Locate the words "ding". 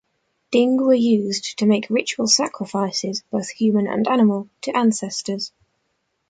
0.51-0.77